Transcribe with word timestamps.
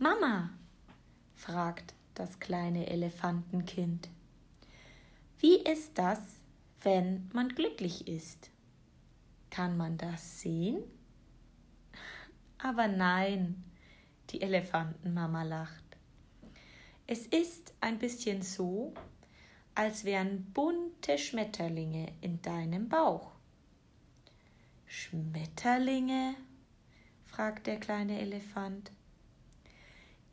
Mama, 0.00 0.50
fragt 1.34 1.92
das 2.14 2.38
kleine 2.38 2.86
Elefantenkind, 2.86 4.08
wie 5.40 5.56
ist 5.56 5.98
das, 5.98 6.20
wenn 6.82 7.28
man 7.32 7.48
glücklich 7.48 8.06
ist? 8.06 8.52
Kann 9.50 9.76
man 9.76 9.98
das 9.98 10.40
sehen? 10.40 10.84
Aber 12.58 12.86
nein, 12.86 13.64
die 14.30 14.40
Elefantenmama 14.40 15.42
lacht. 15.42 15.84
Es 17.08 17.26
ist 17.26 17.74
ein 17.80 17.98
bisschen 17.98 18.42
so, 18.42 18.94
als 19.74 20.04
wären 20.04 20.44
bunte 20.52 21.18
Schmetterlinge 21.18 22.12
in 22.20 22.40
deinem 22.40 22.88
Bauch. 22.88 23.32
Schmetterlinge? 24.86 26.36
fragt 27.24 27.66
der 27.66 27.80
kleine 27.80 28.20
Elefant. 28.20 28.92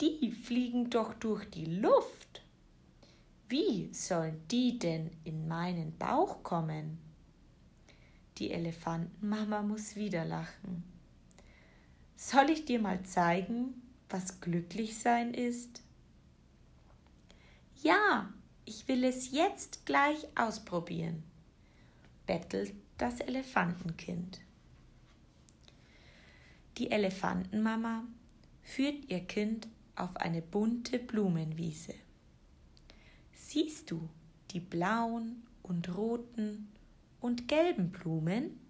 Die 0.00 0.30
fliegen 0.30 0.90
doch 0.90 1.14
durch 1.14 1.48
die 1.50 1.64
Luft. 1.64 2.42
Wie 3.48 3.92
sollen 3.92 4.40
die 4.50 4.78
denn 4.78 5.10
in 5.24 5.48
meinen 5.48 5.96
Bauch 5.98 6.42
kommen? 6.42 6.98
Die 8.36 8.52
Elefantenmama 8.52 9.62
muss 9.62 9.96
wieder 9.96 10.24
lachen. 10.24 10.84
Soll 12.16 12.50
ich 12.50 12.64
dir 12.64 12.78
mal 12.78 13.02
zeigen, 13.02 13.82
was 14.08 14.40
glücklich 14.40 14.98
sein 14.98 15.34
ist? 15.34 15.82
Ja, 17.82 18.32
ich 18.64 18.86
will 18.86 19.02
es 19.04 19.32
jetzt 19.32 19.86
gleich 19.86 20.26
ausprobieren, 20.36 21.22
bettelt 22.26 22.74
das 22.98 23.20
Elefantenkind. 23.20 24.40
Die 26.76 26.90
Elefantenmama 26.90 28.04
führt 28.62 29.10
ihr 29.10 29.20
Kind 29.20 29.68
auf 29.98 30.16
eine 30.16 30.42
bunte 30.42 30.98
Blumenwiese. 30.98 31.94
Siehst 33.32 33.90
du 33.90 34.08
die 34.50 34.60
blauen 34.60 35.46
und 35.62 35.96
roten 35.96 36.68
und 37.20 37.48
gelben 37.48 37.90
Blumen? 37.90 38.60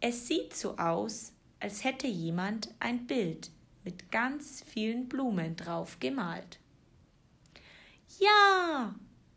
Es 0.00 0.26
sieht 0.26 0.54
so 0.54 0.76
aus, 0.76 1.32
als 1.60 1.84
hätte 1.84 2.06
jemand 2.06 2.74
ein 2.80 3.06
Bild 3.06 3.50
mit 3.84 4.10
ganz 4.10 4.62
vielen 4.66 5.08
Blumen 5.08 5.56
drauf 5.56 5.98
gemalt. 6.00 6.58
Ja, 8.18 8.94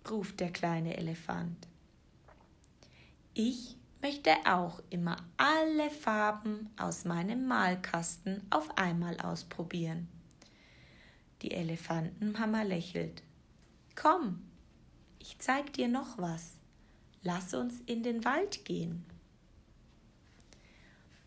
ruft 0.10 0.40
der 0.40 0.52
kleine 0.52 0.98
Elefant. 0.98 1.68
Ich 3.34 3.78
möchte 4.02 4.32
auch 4.46 4.82
immer 4.90 5.18
alle 5.38 5.90
Farben 5.90 6.70
aus 6.78 7.06
meinem 7.06 7.48
Malkasten 7.48 8.42
auf 8.50 8.78
einmal 8.78 9.20
ausprobieren. 9.20 10.08
Die 11.42 11.52
Elefantenmama 11.52 12.64
lächelt. 12.64 13.24
Komm, 13.96 14.42
ich 15.20 15.40
zeig 15.40 15.74
dir 15.74 15.88
noch 15.88 16.18
was. 16.18 16.58
Lass 17.24 17.54
uns 17.54 17.76
in 17.86 18.04
den 18.04 18.24
Wald 18.26 18.66
gehen. 18.66 19.06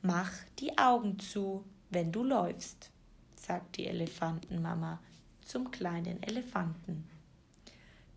Mach 0.00 0.32
die 0.58 0.76
Augen 0.78 1.18
zu, 1.18 1.64
wenn 1.90 2.10
du 2.10 2.24
läufst, 2.24 2.90
sagt 3.36 3.76
die 3.76 3.86
Elefantenmama 3.86 5.00
zum 5.44 5.70
kleinen 5.70 6.22
Elefanten. 6.22 7.06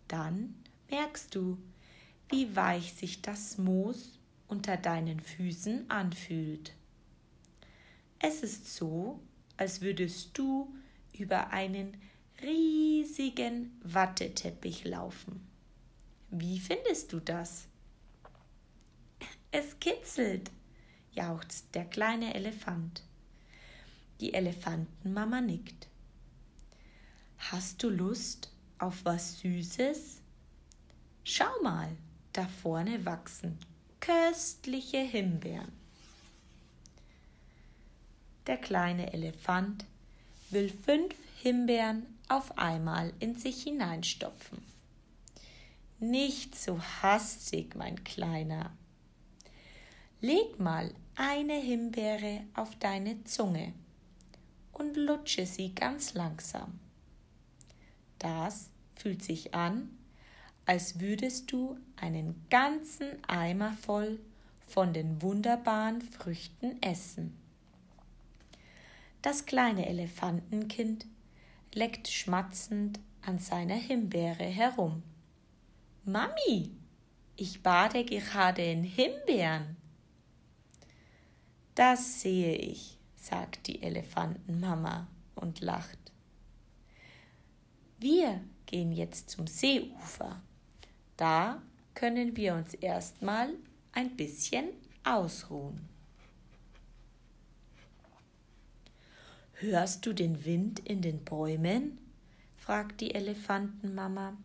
Dann 0.08 0.54
merkst 0.90 1.34
du, 1.34 1.58
wie 2.28 2.56
weich 2.56 2.94
sich 2.94 3.22
das 3.22 3.58
Moos 3.58 4.18
unter 4.48 4.76
deinen 4.76 5.20
Füßen 5.20 5.90
anfühlt. 5.90 6.72
Es 8.18 8.42
ist 8.42 8.74
so, 8.74 9.20
als 9.56 9.80
würdest 9.80 10.36
du 10.38 10.74
über 11.20 11.50
einen 11.50 11.96
riesigen 12.42 13.78
Watteteppich 13.82 14.84
laufen. 14.84 15.46
Wie 16.30 16.58
findest 16.58 17.12
du 17.12 17.20
das? 17.20 17.66
Es 19.50 19.78
kitzelt, 19.78 20.50
jauchzt 21.12 21.74
der 21.74 21.84
kleine 21.84 22.34
Elefant. 22.34 23.02
Die 24.20 24.34
Elefantenmama 24.34 25.40
nickt. 25.40 25.88
Hast 27.38 27.82
du 27.82 27.90
Lust 27.90 28.52
auf 28.78 29.04
was 29.04 29.38
Süßes? 29.40 30.20
Schau 31.24 31.62
mal, 31.62 31.96
da 32.32 32.46
vorne 32.46 33.04
wachsen 33.04 33.58
köstliche 34.06 34.98
Himbeeren. 34.98 35.72
Der 38.46 38.56
kleine 38.56 39.12
Elefant 39.12 39.84
will 40.50 40.70
fünf 40.70 41.14
Himbeeren 41.42 42.06
auf 42.28 42.58
einmal 42.58 43.12
in 43.20 43.36
sich 43.36 43.62
hineinstopfen. 43.62 44.58
Nicht 45.98 46.54
so 46.54 46.80
hastig, 47.02 47.74
mein 47.74 48.02
Kleiner. 48.04 48.72
Leg 50.20 50.58
mal 50.58 50.92
eine 51.14 51.54
Himbeere 51.54 52.42
auf 52.54 52.76
deine 52.76 53.24
Zunge 53.24 53.72
und 54.72 54.96
lutsche 54.96 55.46
sie 55.46 55.74
ganz 55.74 56.14
langsam. 56.14 56.78
Das 58.18 58.70
fühlt 58.94 59.22
sich 59.22 59.54
an, 59.54 59.96
als 60.66 61.00
würdest 61.00 61.52
du 61.52 61.78
einen 61.96 62.44
ganzen 62.50 63.22
Eimer 63.26 63.72
voll 63.72 64.18
von 64.66 64.92
den 64.92 65.22
wunderbaren 65.22 66.02
Früchten 66.02 66.82
essen. 66.82 67.36
Das 69.26 69.44
kleine 69.44 69.88
Elefantenkind 69.88 71.04
leckt 71.74 72.06
schmatzend 72.06 73.00
an 73.22 73.40
seiner 73.40 73.74
Himbeere 73.74 74.44
herum. 74.44 75.02
Mami, 76.04 76.70
ich 77.34 77.60
bade 77.60 78.04
gerade 78.04 78.62
in 78.62 78.84
Himbeeren. 78.84 79.76
Das 81.74 82.20
sehe 82.20 82.54
ich, 82.54 83.00
sagt 83.16 83.66
die 83.66 83.82
Elefantenmama 83.82 85.08
und 85.34 85.58
lacht. 85.58 86.12
Wir 87.98 88.40
gehen 88.66 88.92
jetzt 88.92 89.30
zum 89.30 89.48
Seeufer. 89.48 90.40
Da 91.16 91.60
können 91.94 92.36
wir 92.36 92.54
uns 92.54 92.74
erstmal 92.74 93.48
ein 93.90 94.16
bisschen 94.16 94.68
ausruhen. 95.02 95.95
Hörst 99.60 100.04
du 100.04 100.12
den 100.12 100.44
Wind 100.44 100.80
in 100.80 101.00
den 101.00 101.24
Bäumen? 101.24 101.96
fragt 102.58 103.00
die 103.00 103.14
Elefantenmama. 103.14 104.36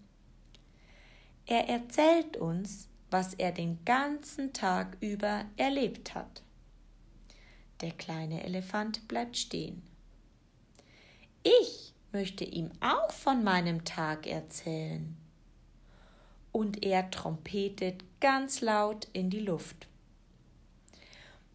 Er 1.46 1.68
erzählt 1.68 2.38
uns, 2.38 2.88
was 3.10 3.34
er 3.34 3.52
den 3.52 3.84
ganzen 3.84 4.54
Tag 4.54 4.96
über 5.02 5.44
erlebt 5.58 6.16
hat. 6.16 6.44
Der 7.82 7.92
kleine 7.92 8.46
Elefant 8.46 9.06
bleibt 9.10 9.36
stehen. 9.36 9.82
Ich 11.44 11.94
möchte 12.14 12.46
ihm 12.46 12.72
auch 12.80 13.12
von 13.12 13.44
meinem 13.44 13.84
Tag 13.84 14.28
erzählen. 14.28 15.18
Und 16.54 16.86
er 16.86 17.12
trompetet 17.12 18.06
ganz 18.22 18.62
laut 18.62 19.10
in 19.12 19.30
die 19.30 19.40
Luft. 19.40 19.90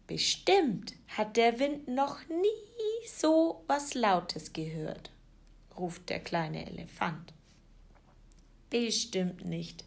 Bestimmt 0.07 0.93
hat 1.09 1.35
der 1.35 1.59
Wind 1.59 1.89
noch 1.89 2.19
nie 2.29 3.07
so 3.07 3.63
was 3.67 3.93
Lautes 3.93 4.53
gehört, 4.53 5.11
ruft 5.77 6.09
der 6.09 6.21
kleine 6.21 6.65
Elefant. 6.65 7.33
Bestimmt 8.69 9.45
nicht, 9.45 9.83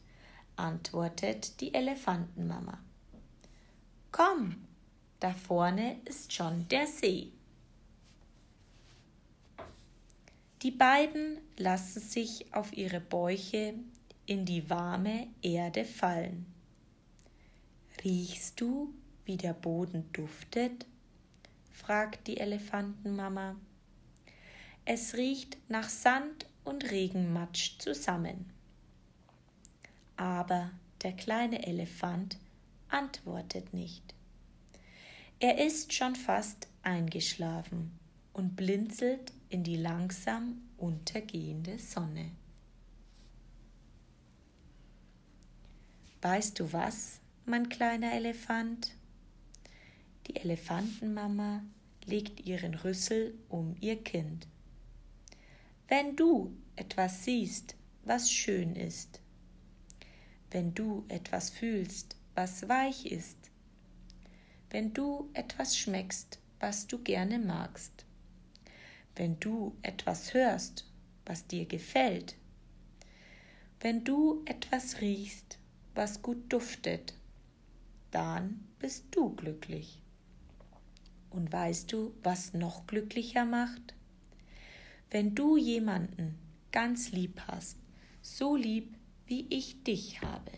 antwortet 0.56 1.60
die 1.60 1.72
Elefantenmama. 1.72 2.78
Komm, 4.12 4.56
da 5.20 5.32
vorne 5.32 6.00
ist 6.04 6.32
schon 6.32 6.69
der 6.69 6.86
See. 6.86 7.32
Die 10.62 10.71
beiden 10.71 11.39
lassen 11.56 12.00
sich 12.00 12.53
auf 12.53 12.77
ihre 12.77 13.00
Bäuche 13.00 13.74
in 14.27 14.45
die 14.45 14.68
warme 14.68 15.28
Erde 15.41 15.86
fallen. 15.86 16.45
Riechst 18.04 18.60
du, 18.60 18.92
wie 19.30 19.36
der 19.36 19.53
Boden 19.53 20.12
duftet? 20.12 20.86
fragt 21.71 22.27
die 22.27 22.38
Elefantenmama. 22.38 23.54
Es 24.84 25.15
riecht 25.15 25.56
nach 25.68 25.88
Sand 25.88 26.47
und 26.65 26.91
Regenmatsch 26.91 27.78
zusammen. 27.78 28.50
Aber 30.16 30.72
der 31.03 31.12
kleine 31.12 31.65
Elefant 31.65 32.38
antwortet 32.88 33.72
nicht. 33.72 34.03
Er 35.38 35.65
ist 35.65 35.92
schon 35.92 36.16
fast 36.16 36.66
eingeschlafen 36.83 37.97
und 38.33 38.56
blinzelt 38.56 39.33
in 39.48 39.62
die 39.62 39.76
langsam 39.76 40.60
untergehende 40.76 41.78
Sonne. 41.78 42.33
Weißt 46.21 46.59
du 46.59 46.72
was, 46.72 47.21
mein 47.47 47.68
kleiner 47.68 48.12
Elefant? 48.12 48.97
Die 50.30 50.36
Elefantenmama 50.36 51.65
legt 52.04 52.47
ihren 52.47 52.77
Rüssel 52.77 53.34
um 53.48 53.74
ihr 53.80 54.00
Kind. 54.00 54.47
Wenn 55.88 56.15
du 56.15 56.56
etwas 56.77 57.24
siehst, 57.24 57.74
was 58.04 58.30
schön 58.30 58.77
ist, 58.77 59.21
wenn 60.53 60.72
du 60.72 61.04
etwas 61.09 61.50
fühlst, 61.50 62.15
was 62.36 62.68
weich 62.68 63.06
ist, 63.06 63.50
wenn 64.71 64.92
du 64.92 65.28
etwas 65.32 65.77
schmeckst, 65.77 66.38
was 66.60 66.86
du 66.86 67.03
gerne 67.03 67.41
magst, 67.41 68.04
wenn 69.16 69.41
du 69.41 69.76
etwas 69.83 70.33
hörst, 70.33 70.88
was 71.26 71.48
dir 71.48 71.66
gefällt, 71.66 72.36
wenn 73.80 74.04
du 74.04 74.42
etwas 74.44 75.00
riechst, 75.00 75.59
was 75.97 76.22
gut 76.22 76.53
duftet, 76.53 77.15
dann 78.12 78.68
bist 78.78 79.06
du 79.10 79.34
glücklich. 79.34 80.00
Und 81.30 81.53
weißt 81.53 81.92
du, 81.92 82.12
was 82.22 82.53
noch 82.54 82.86
glücklicher 82.86 83.44
macht? 83.44 83.94
Wenn 85.10 85.34
du 85.34 85.56
jemanden 85.56 86.38
ganz 86.72 87.12
lieb 87.12 87.41
hast, 87.47 87.77
so 88.21 88.56
lieb, 88.56 88.97
wie 89.27 89.47
ich 89.48 89.82
dich 89.84 90.21
habe. 90.22 90.53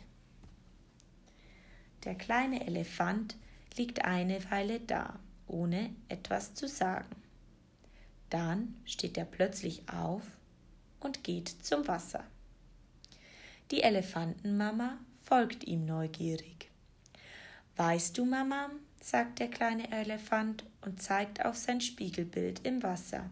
Der 2.04 2.14
kleine 2.14 2.66
Elefant 2.66 3.36
liegt 3.76 4.04
eine 4.04 4.50
Weile 4.50 4.80
da, 4.80 5.20
ohne 5.46 5.94
etwas 6.08 6.54
zu 6.54 6.66
sagen. 6.66 7.14
Dann 8.30 8.74
steht 8.84 9.16
er 9.18 9.26
plötzlich 9.26 9.88
auf 9.88 10.22
und 11.00 11.22
geht 11.22 11.48
zum 11.48 11.86
Wasser. 11.86 12.24
Die 13.70 13.82
Elefantenmama 13.82 14.98
folgt 15.22 15.64
ihm 15.64 15.84
neugierig. 15.84 16.71
Weißt 17.76 18.18
du, 18.18 18.24
Mama, 18.24 18.70
sagt 19.00 19.38
der 19.38 19.48
kleine 19.48 19.90
Elefant 19.90 20.64
und 20.82 21.02
zeigt 21.02 21.44
auf 21.44 21.56
sein 21.56 21.80
Spiegelbild 21.80 22.64
im 22.66 22.82
Wasser. 22.82 23.30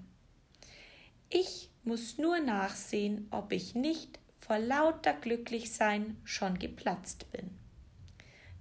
Ich 1.29 1.71
muss 1.85 2.19
nur 2.19 2.41
nachsehen, 2.41 3.29
ob 3.31 3.53
ich 3.53 3.75
nicht 3.75 4.19
vor 4.41 4.59
lauter 4.59 5.13
Glücklichsein 5.13 6.17
schon 6.25 6.59
geplatzt 6.59 7.31
bin. 7.31 7.51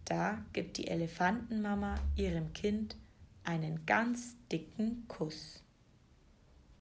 Da 0.05 0.43
gibt 0.53 0.77
die 0.77 0.87
Elefantenmama 0.87 1.95
ihrem 2.15 2.53
Kind 2.53 2.95
einen 3.43 3.85
ganz 3.85 4.35
dicken 4.51 5.07
Kuss. 5.07 5.63